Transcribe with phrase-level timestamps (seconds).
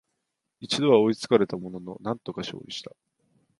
[0.61, 2.89] 一度は追いつかれたものの、なんとか勝利した